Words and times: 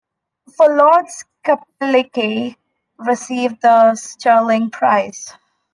For 0.57 0.75
Lord's, 0.77 1.25
Kaplicky 1.45 2.55
received 2.97 3.61
the 3.61 3.93
Stirling 3.93 4.71
Prize. 4.71 5.35